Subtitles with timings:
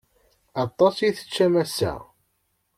[0.63, 1.93] Aṭas i teččam ass-a.